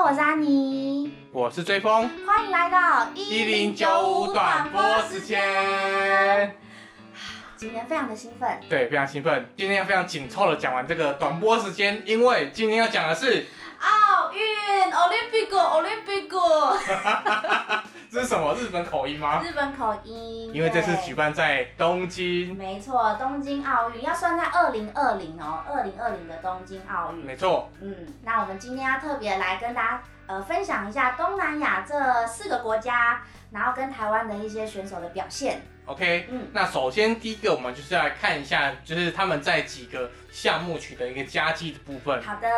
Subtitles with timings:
[0.02, 5.20] 我是安妮，我是追风，欢迎来到一零九五短播时。
[5.20, 6.56] 间。
[7.54, 13.46] 今天非常的兴奋，对，非常兴奋，今天要非常紧凑的讲完这个短播时间，因为今天要讲的是
[13.78, 16.30] 奥运 Olympic Olympic，
[18.10, 19.40] 这是什么日本口音吗？
[19.40, 20.52] 日本口音。
[20.52, 27.24] 因为这次举办在东京，没错，东京奥运要算在二零二零哦，二零二零的东京奥运。
[27.24, 33.20] 没错，嗯，那我们今天要特别来跟大家呃分享一下东南亚这四个国家，
[33.50, 35.60] 然后跟台湾的一些选手的表现。
[35.86, 36.28] OK。
[36.30, 42.22] 嗯，那首先第一个，我们就是要来看一下，就是他们在几个项目取得一个佳绩的部分。
[42.22, 42.48] 好的。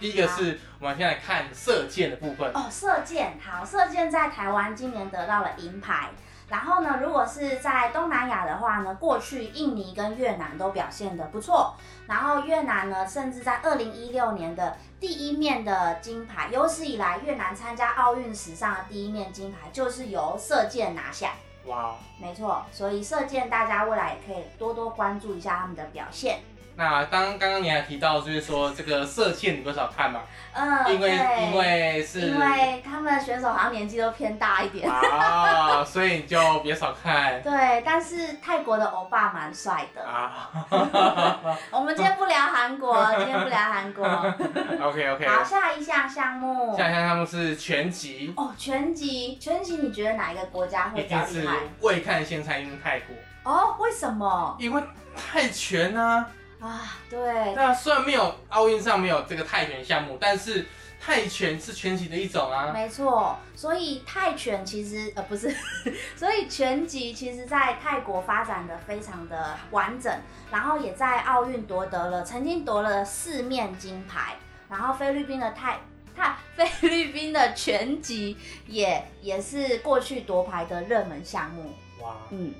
[0.00, 2.50] 第一个是我们先来看射箭的部分。
[2.52, 6.08] 哦，射箭好，射箭在台湾今年得到了银牌。
[6.50, 11.76] 然后呢，如果是在东南亚的话呢，过去印尼跟越南都表现得不错。
[12.08, 21.30] 然后越南呢，甚至在二零一六年的第一面的金牌，有史以来越南参加奥运史上的第一面金牌就是由射箭拿下。
[21.66, 26.40] 哇，没错，所以射箭大家未来也可以多多关注一下他们的表现。
[26.80, 30.20] 那当刚刚你还提到，就是说这个射箭你不少看嘛，
[30.54, 31.10] 嗯，因为
[31.42, 34.90] 因为是因为他们的选手好像年纪都偏大一点。
[34.90, 40.02] 啊，所以你就别少看 对，但是泰国的欧巴蛮帅的。
[40.02, 40.48] 啊。
[41.70, 44.06] 我们今天不聊韩国， 今天不聊韩国。
[44.06, 46.74] OK OK，好，下一项项目。
[46.74, 51.56] 下一项项目是拳击，哦，拳击，拳击，你觉得哪一个国家会比较厉害？
[51.82, 53.14] 未看先猜，因为泰国，
[53.52, 54.56] 哦，为什么？
[54.58, 54.82] 因为
[55.14, 56.26] 泰拳啊，
[56.60, 57.18] 啊，对，
[57.54, 60.66] 对啊，虽然没有奥运上没有这个泰拳项目，但是
[61.00, 62.70] 泰拳是拳击的一种啊。
[62.72, 63.38] 没错。
[63.56, 65.54] 所以泰拳其实呃不是，
[66.16, 70.12] 所以拳击其实在泰国发展的非常的完整，
[70.50, 74.36] 然后也在奥运夺得了，曾经夺了四面金牌，
[74.68, 75.80] 然后菲律宾的泰。
[76.16, 78.36] 泰菲律宾的拳击
[78.66, 81.72] 也也是过去夺牌的热门项目，
[82.02, 82.52] 哇，嗯，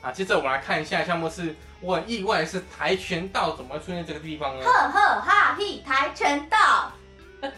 [0.00, 4.64] 啊，接着我们来看一下项目是，我很意外是跆拳道怎么会出现这个地方呢？
[4.64, 6.92] 呵呵哈嘿，跆拳道。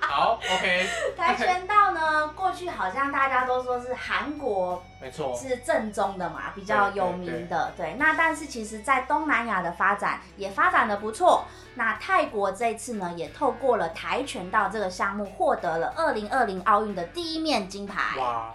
[0.00, 0.86] 好，OK，
[1.18, 7.72] 跆拳道呢，过去好像大家都说是韩国没错，是正宗的嘛，比较有名的。
[7.76, 11.44] 对，那但是其实，在东南亚的发展也发展的不错。
[11.74, 18.16] 那泰国这次呢，也透过了跆拳道这个项目，获得了二零二零奥运的第一面金牌。
[18.18, 18.54] 哇，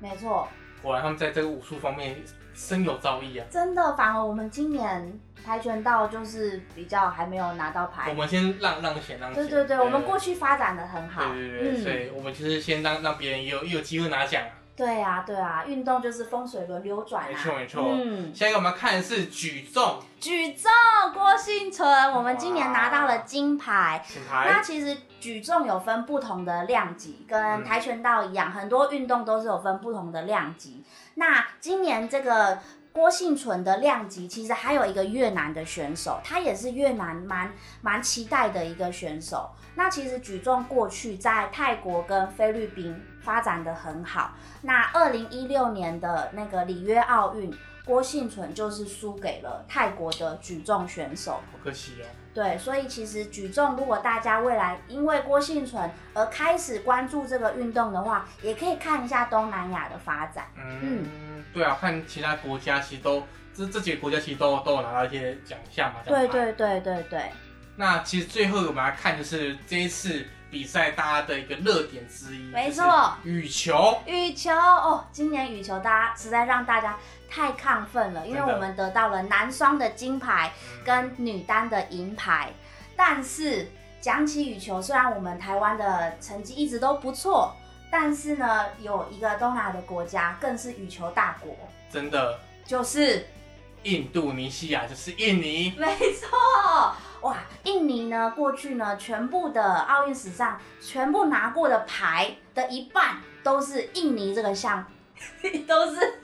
[0.00, 0.48] 没错，
[0.82, 2.16] 果然他们在这个武术方面
[2.54, 3.46] 深有造诣啊。
[3.50, 8.14] 真的，反而我们今年跆拳道就是比较还没有拿到牌我。
[8.14, 9.42] 们先让让贤让贤。
[9.42, 11.32] 对对对，我们过去发展的很好。
[11.32, 14.52] 对对对，所以我们就是先让让别人也有也有机会拿奖啊。
[14.76, 17.28] 对啊，对啊，运动就是风水轮流转啊。
[17.30, 17.82] 没错没错。
[17.94, 20.70] 嗯，下一个我们要看的是举重，举重
[21.14, 24.02] 郭幸存，我们今年拿到了金牌。
[24.06, 24.62] 请那。
[24.62, 30.82] 其实举重有分不同的量级，跟嗯跆拳道一样，很多运动都是有分不同的量级。
[31.16, 32.58] 那今年这个
[32.92, 39.50] 郭幸存的量级，其实还有一个越南的选手，他也是越南蛮蛮期待的一个选手。
[39.74, 44.32] 那其实举重过去在泰国跟菲律宾发展的很好。
[44.62, 47.54] 那二零一六年的那个里约奥运，
[47.86, 51.34] 郭幸存就是输给了泰国的举重选手。
[51.52, 52.06] 好可惜哦。
[52.34, 60.44] 对，所以其实举重，如果大家未来因为郭幸存而开始关注这个运动的话，也可以看一下东南亚的发展。
[60.54, 63.22] 嗯，对啊，看其他国家其实都
[63.54, 66.00] 这这几个国家其实都都有拿到一些奖项嘛。
[66.04, 66.28] 对。
[66.28, 67.30] 对对对对，
[67.76, 72.84] 那其实最后我们来看就是这一次比赛大家的一个热点之一，没错，
[73.24, 73.98] 就是羽球。
[74.06, 76.96] 羽球哦，今年羽球大家实在让大家
[77.28, 80.52] 太亢奋了，因为我们得到了男双的金牌
[80.84, 82.52] 跟女单的银牌。
[82.96, 83.70] 但是
[84.00, 87.54] 讲起羽球，虽然我们台湾的成绩一直都不错，
[87.90, 91.54] 但是呢，有一个东南亚的国家更是羽球大国，
[91.90, 93.28] 真的，就是
[93.82, 96.94] 印度尼西亚就是印尼，没错，
[97.26, 104.86] 哇，印尼呢，过去呢，全部的奥运史上全部拿过的牌的一半都是印尼这个项，
[105.66, 106.20] 都是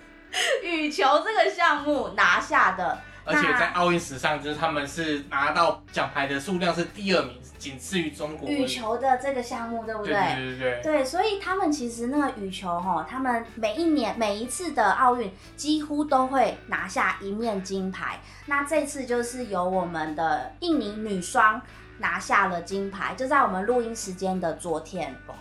[0.62, 3.00] 羽球这个项目拿下的。
[3.24, 8.48] 而且在奥运史上，就是他们是拿到奖牌的数量是第二名，仅次于中国。
[8.48, 18.20] 羽球的这个项目，对不对对对对对，对，所以他们其实那个羽球哈，他们每一年每一次的奥运几乎都会拿下一面金牌。
[18.46, 21.62] 那这次就是由我们的印尼女双
[21.98, 25.14] 拿下了金牌，就在我们录音时间的昨天。
[25.28, 25.34] 哇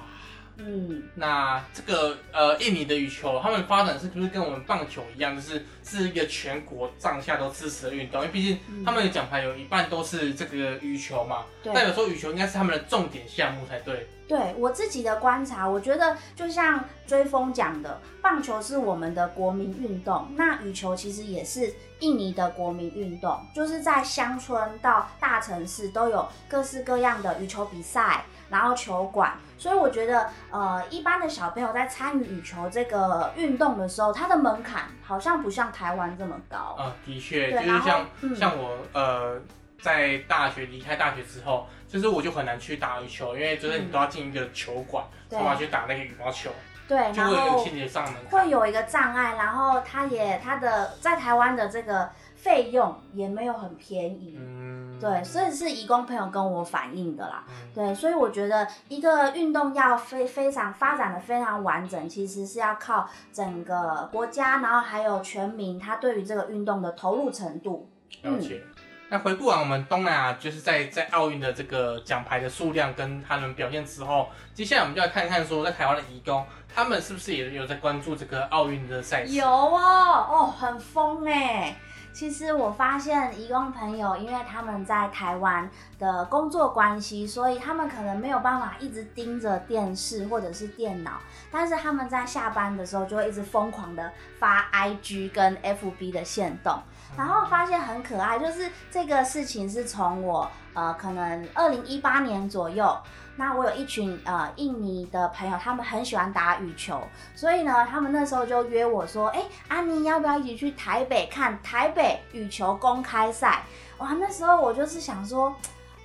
[0.63, 11.73] 嗯，那这个呃印尼的羽球，他们发展是不是跟我们棒球一样，就是是一个全国上下都支持的运动，因为毕竟他们的奖牌有一半都是这个羽球嘛，对。
[11.73, 14.07] 代表说羽球应该是他们的重点项目才对。
[14.27, 36.75] 对我自己的观察，我觉得就像追风讲的，棒球是我们的国民运动，那羽球其实也是印尼的国民运动，就是在乡村到大城市都有各式各样的羽球比赛，然后球馆，所以我觉得呃，一般的小朋友在参与羽球这个运动的时候，它的门槛好像不像台湾这么高。
[36.77, 39.39] 呃、的确，就是像、嗯像我呃，
[39.81, 46.51] 在大学离开大学之后，就是我就很难去打羽球，因为就是你都要进一个球馆，对才要去打那个羽毛球，
[46.87, 48.11] 对，然就会有一个上的。
[48.29, 52.09] 会有一个障碍，然后它也它的在台湾的这个
[52.41, 54.35] 费用也没有很便宜。
[54.39, 57.43] 嗯，对，所以是义工朋友跟我反映的啦。
[57.47, 67.87] 嗯对，所以我觉得一个运动要非非常发展的非常完整，其实是要靠整个国家，然后还有全民他对于这个运动的投入程度。
[68.23, 68.61] 了解。
[69.09, 79.33] 那回顾完我们东南亚，就是在在奥运的这个奖牌的数量跟他们表现之后，接下来我们就来看看说，在台湾的义工，他们是不是也有在关注这个奥运的赛事？
[79.35, 81.75] 有哦，哦，很疯哎。
[82.13, 91.13] 其实我发现义工朋友，因为他们在台湾的工作关系，所以他们可能没有办法一直盯着电视或者是电脑，
[91.49, 96.79] 但是他们在下班的时候就会一直疯狂的发 IG 跟 FB 的线动，
[97.17, 102.97] 然后发现很可爱，就是这个事情是从我呃可能二零一八年左右。
[103.37, 107.01] 那我有一群呃印尼的朋友，他们很喜欢打羽球，
[107.33, 113.63] 所以呢，他们那时候就约我说，哎、安妮要不要一起去台北看台北羽球公开赛？
[113.97, 115.55] 哇，那时候我就是想说，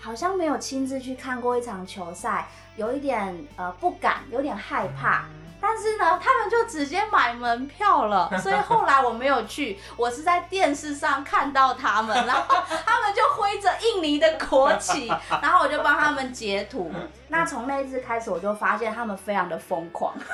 [0.01, 5.25] 好像没有亲自去看过一场球赛，有一点呃不敢，有点害怕。
[5.69, 12.43] 但是呢，他们就直接买门票了， 所以后来我没有去，我是在电视上看到他们，然后
[12.87, 15.09] 他们就挥着印尼的国旗，
[15.43, 16.93] 然后我就帮他们截图。
[17.29, 20.15] 那从那一次开始，我就发现他们非常的疯狂。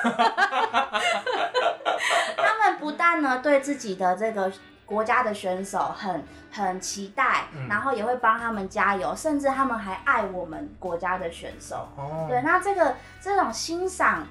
[2.37, 4.51] 他们不但呢对自己的这个
[4.85, 11.89] 国家的选手很很期待，嗯然后也会帮他们加油，甚至他们还爱我们国家的选手。
[11.97, 14.27] 哦，对，那这个这种欣赏。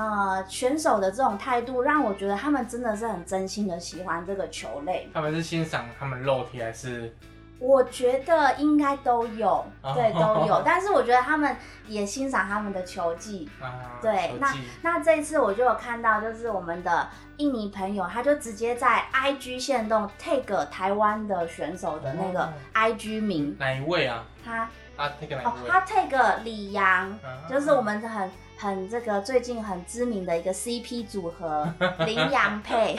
[0.00, 5.06] 呃，选手的这种态度让我觉得他们真的是很真心的喜欢这个球类。
[5.12, 7.14] 他们是欣赏他们肉体还是？
[7.58, 10.62] 我觉得应该都有，哦对，都有。
[10.64, 11.54] 但是我觉得他们
[11.86, 13.46] 也欣赏他们的球技。
[13.60, 17.06] 啊，对那，那这一次我就有看到，就是我们的
[17.36, 24.24] 印尼朋友，他就直接在 IG 线动 take 台湾的选手的那个哦 IG 名，哪一位啊？
[24.42, 24.62] 他
[24.96, 25.68] 啊，那个哪位？
[25.68, 28.30] 他 take 李阳，啊就是我们很
[28.60, 31.66] 很这个最近很知名的一个 CP 组合
[32.04, 32.94] 羚羊配，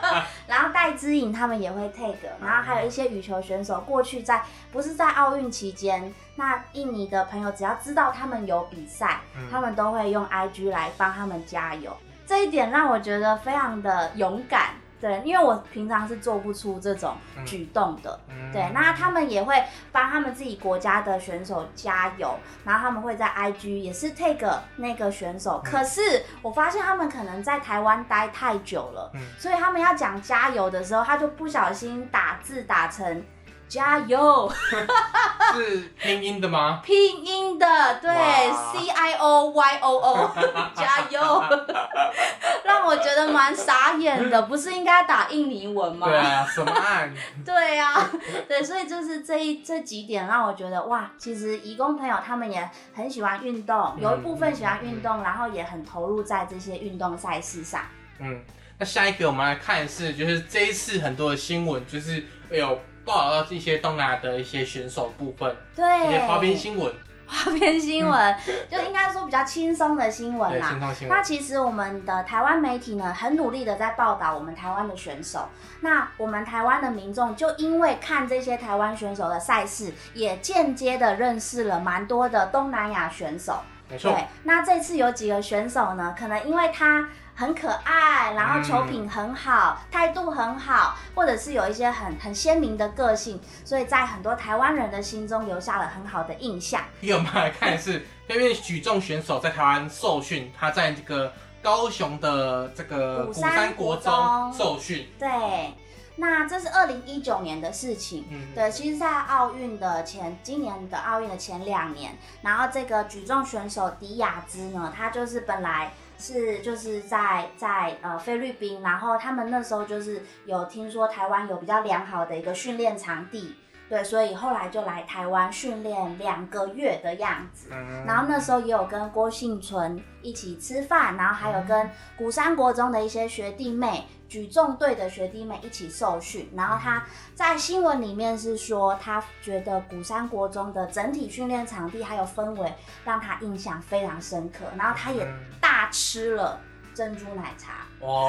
[0.46, 9.48] 然后戴之颖他们也会 take，然后还有一些羽球选手过去在不是在奥运期间，那印尼的朋友只要知道他们有比赛，嗯。
[9.50, 11.96] 他们都会用 IG 来帮他们加油，
[12.26, 14.74] 这一点让我觉得非常的勇敢。
[15.00, 17.14] 对，因为我平常是做不出这种
[17.44, 18.52] 举动的，嗯。
[18.52, 19.62] 对，那他们也会
[19.92, 22.34] 帮他们自己国家的选手加油，
[22.64, 25.60] 然后他们会在 IG 也是 take 那个选手。
[25.64, 25.70] 嗯。
[25.70, 26.00] 可是
[26.42, 29.20] 我发现他们可能在台湾待太久了，嗯。
[29.38, 33.24] 所以他们要讲加油的时候，他就不小心打字打成
[33.68, 34.50] 加油，
[35.54, 36.80] 是拼音的吗？
[36.84, 37.66] 拼音的，
[38.00, 40.30] 对，C I O Y O O，
[40.74, 41.20] 加油，
[42.64, 46.06] 让我觉得蛮傻眼的，不是应该打印尼文吗？
[46.06, 47.12] 对啊，什么案？
[47.44, 48.10] 对啊、
[48.46, 57.82] 对，所以就是这一这几点让我觉得哇，其实义工朋友他们也很喜欢运动，有一部分喜欢运动，然后也很投入在这些运动赛事上。
[58.20, 58.40] 嗯，
[58.78, 66.92] 那下一个我们来看的是，就是这一次很多的新闻，就是有报道到一些东南亚的一些选手部分，一对，些花边新闻，
[67.26, 68.36] 花边新闻，
[68.68, 70.76] 就应该说比较轻松的新闻，啦。
[70.92, 71.22] 新那。
[71.22, 75.48] 其实我们的台湾媒体呢，很努力的在报道我们台湾的选手。
[75.80, 83.60] 那我们台湾的民众就因为看这些台湾选手的赛事，也间接的认识了蛮多的东南亚选手。
[83.88, 86.12] 没错，对，那这次有几个选手呢？
[86.18, 96.80] 可能因为他很可爱，然后球品很好，态度很好，或者是有一些很很鲜明的个性，所以在很多台湾人的心中留下了很好的印象。
[96.98, 105.74] 第一个我们来看是因为举重选手在台湾受训，他在这个高雄的这个鼓鼓山山国中国中受训，对，
[106.16, 108.24] 那这是二零一九年的事情。
[108.30, 123.54] 嗯，对，其实，在奥运的前，今年的奥运的前两年，然后这个举重选手迪亚兹呢，他就是本来是就是在在呃菲律宾，然后他们那时候就是有听说台湾有比较良好的一个训练场地，
[123.88, 127.68] 对，所以后来就来台湾训练两个月的样子。
[127.70, 136.50] 嗯，然后那时候也有跟郭幸存一起吃饭，然后还有跟古山国中的一些学弟妹、举重队的学弟妹一起受训。
[136.56, 137.04] 然后他
[137.34, 142.72] 在新闻里面是说，他觉得古山国中的整体训练场地还有氛围
[143.04, 146.60] 让他印象非常深刻，然后他也嗯大吃了
[146.94, 147.86] 珍珠奶茶。
[148.00, 148.20] 哇，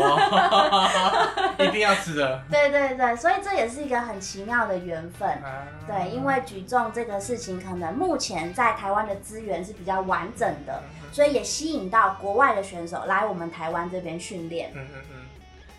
[1.60, 2.42] 一定要吃的。
[2.50, 5.28] 对对对，所以这也是一个很奇妙的缘分。
[5.28, 14.72] 啊对，因为举重这个事情，可能目前在台湾的资源是比较完整的，所以也吸引到国外的选手来我们台湾这边训练。
[14.74, 15.17] 嗯嗯嗯。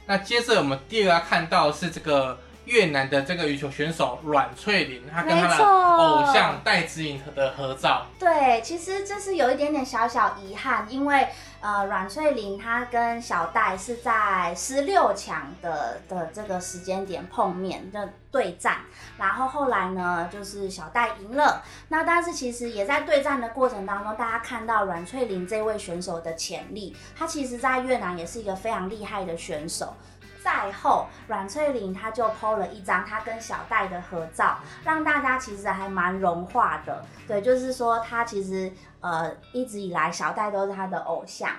[0.09, 2.39] 那接着我们第二个要看到是这个
[2.69, 8.07] 越南的这个羽球选手阮翠玲，她跟她的偶像戴资颖的合照。
[8.19, 11.27] 对，其实这是有一点点小小遗憾，因为
[11.61, 18.77] 呃，阮翠玲她跟小戴是在十六强的的这个时间点碰面的对战，
[19.19, 21.63] 然后后来呢，就是小戴赢了。
[21.89, 29.95] 那但是其实也在对战的过程当中，大家看到阮翠玲这位选手的潜力，她其实在越南也是一个非常厉害的选手。
[30.49, 37.05] 赛后，阮翠玲她就 PO 了一张她跟小戴的合照，让大家其实还蛮融化的。
[37.27, 41.51] 对，就是说她其实呃一直以来小戴都是她的偶像。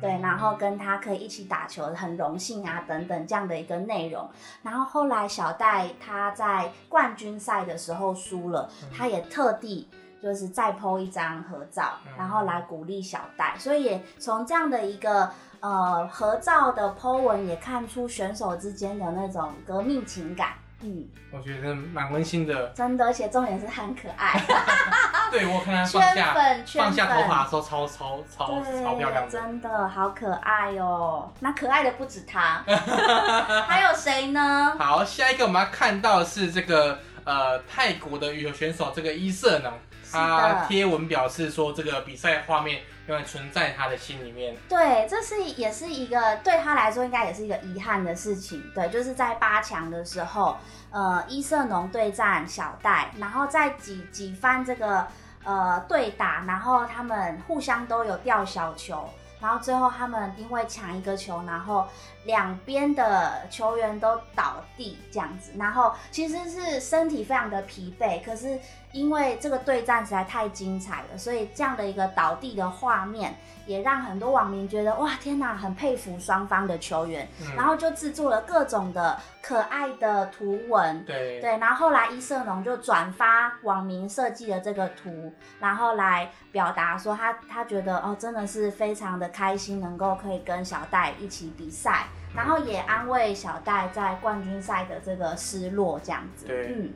[0.00, 4.30] 对，然后跟他可以一起打球，很荣幸啊，等等这样的一个内容。
[4.62, 9.88] 然后后来小戴他在冠军赛的时候输了，他也特地
[10.22, 13.56] 就是再 PO 一张合照，然后来鼓励小戴。
[13.58, 20.54] 所以也从这样的一个呃合照的 PO 文，也看出选手之间的那种革命情感。
[20.80, 22.68] 嗯，我觉得蛮温馨的。
[22.68, 24.40] 真的，而且重点是很可爱，
[25.28, 26.34] 对我看她圈放下
[26.78, 27.28] 放下头粉。
[27.28, 29.28] 发的时候超超超超漂亮的。
[29.28, 31.32] 真的好可爱哦。
[31.40, 32.62] 那可爱的不止他，
[33.66, 34.76] 还有谁呢？
[34.78, 39.72] 好，下一个我们要看到的是这个呃泰国的羽球选手这个伊瑟呢，
[40.12, 44.54] 他的，贴文表示说这个比赛画面永远存在他的心里面。
[44.68, 48.62] 对，这是也是一个对他来说应该也是一个遗憾的事情。
[48.74, 50.56] 对，就是在八强的时候，
[50.90, 55.06] 呃，伊瑟农对战小戴，然后在几几番这个
[55.42, 59.08] 呃对打，然后他们互相都有掉小球。
[59.40, 61.86] 然后最后他们因为抢一个球，然后
[62.24, 68.58] 两边的球员都倒地这样子，然后其实是身体非常的疲惫，可是
[68.92, 73.34] 因为这个对战实在太精彩了，所以这样的一个倒地的画面
[73.66, 77.54] 也让很多网民觉得哇天哪，很佩服双方的球员，嗯。
[77.54, 81.04] 然后就制作了各种的可爱的图文。
[81.04, 81.40] 对。
[81.40, 96.46] 对，然后后来伊瑟农就转发网民设计的这个图，然后来表达说他他觉得哦真的是非常的开心，能够可以跟小戴一起比赛，然后也安慰小戴在冠军赛的这个失落这样子。
[96.46, 96.92] 对嗯，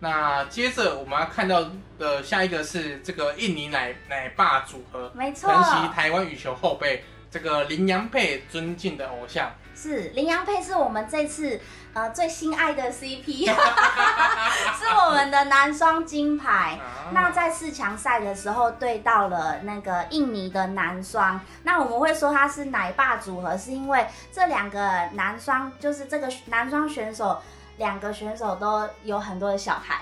[0.00, 9.50] 那接着我们要看到的下一个是这个印尼奶奶爸组合，没错，承袭台湾羽球后辈这个林洋配尊敬的偶像。
[9.82, 11.60] 是林洋配是我们这次
[11.92, 13.46] 呃最心爱的 CP，
[14.78, 16.78] 是我们的男双金牌。
[16.80, 24.78] 啊那在四强赛的时候对到了那个印尼的男双，那我们会说他是奶爸组合，是因为这两个
[25.12, 27.40] 男双就是这个男双选手。
[27.78, 29.98] 两个选手都有很多的小孩，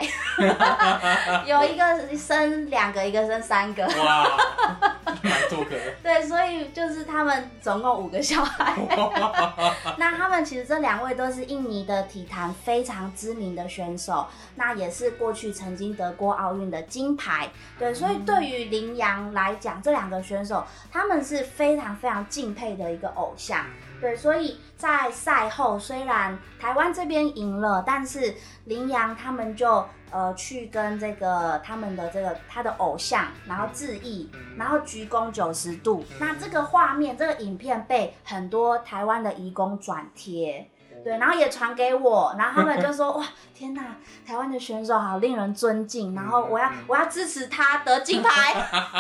[1.46, 4.26] 有一个生两个，一个生三个，哇，
[5.22, 5.92] 蛮 多个的。
[6.02, 8.76] 对，所以就是他们总共五个小孩。
[9.98, 17.50] 那他们其实这两位都是印尼的体坛非常知名的选手，那也是过去曾经得过奥运的金牌。
[17.78, 23.66] 对，所以对于林洋来讲，这两个选手他们是非常非常敬佩的一个偶像。
[24.00, 36.04] 对，所以在赛后虽然台湾这边赢了，但是林洋他们就呃去跟这个他们的这个他的偶像，然后致意，嗯然后鞠躬九十度。
[36.10, 40.70] 嗯那这个画面，这个影片被很多台湾的义工转贴。
[41.02, 48.28] 对，然后也传给我，然后他们就说：“哇，天哪，台湾的选手好令人尊敬，然后我要我要支持他得金牌。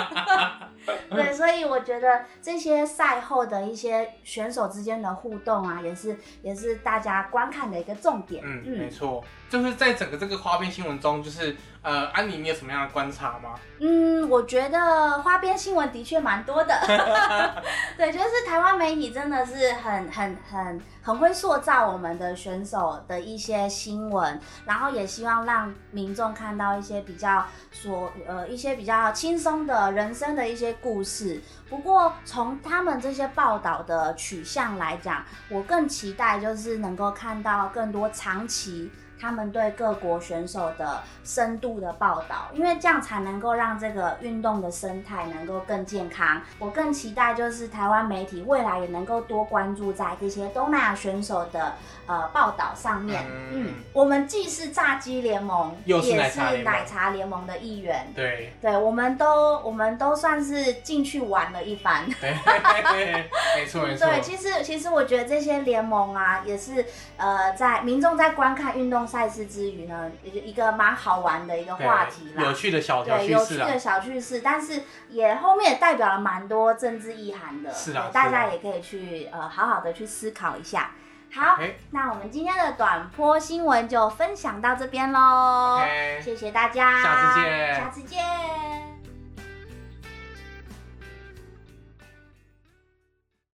[1.10, 8.42] ”对，所以我觉得这些赛后的一些选手之间的互动啊，也是也是大家观看的一个重点。
[8.44, 13.54] 嗯，没错，就是在整个这个花边新闻中，就是呃，安妮，你有什么样的观察吗？
[13.80, 16.74] 嗯，我觉得花边新闻的确蛮多的，
[17.96, 31.40] 对，就是台湾媒体真的是很很很很会塑造我们的选手的一些新闻，然后也希望让民众看到一些比较所呃一些比较轻松的人生的一些故事。
[31.68, 38.90] 不过从他们这些报道的取向来讲，我更期待就是能够看到更多长期。
[39.20, 46.40] 他们对各国选手的深度的报道，因为这样才能够让这个运动的生态能够更健康。
[46.58, 51.74] 我更期待就是台湾媒体未来也能够多关注在这些东南亚选手的
[52.06, 53.22] 呃报道上面。
[53.52, 58.10] 嗯，我们既是炸鸡联盟，又是奶茶联盟的一员。
[58.14, 62.06] 对，对，我们都我们都算是进去玩了一番。
[62.20, 64.06] 对，没错没错。
[64.06, 66.86] 对，其实其实我觉得这些联盟啊，也是
[67.18, 69.09] 呃在民众在观看运动。
[69.10, 80.92] 赛事之余呢，一个蛮好玩的一个话题啦，有趣的小对有趣的小趣事，但是也后面也代表了蛮多政治意涵的，是的，大家也可以去呃好好的去思考一下。
[81.32, 81.58] 好，
[81.90, 85.80] 那我们今天的短波新闻就分享到这边喽，
[86.22, 88.89] 谢谢大家，下次见，下次见。